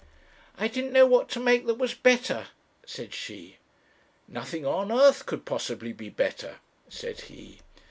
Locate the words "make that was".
1.39-1.93